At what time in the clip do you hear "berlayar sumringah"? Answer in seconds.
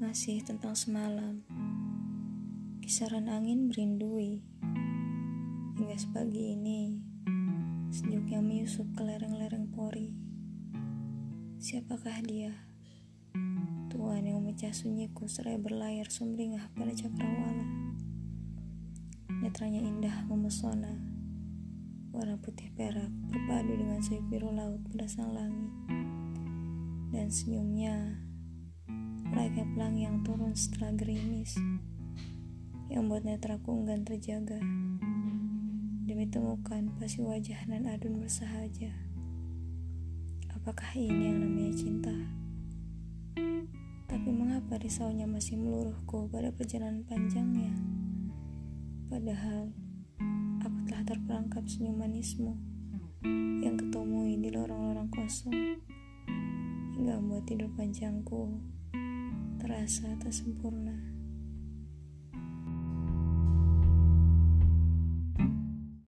15.60-16.72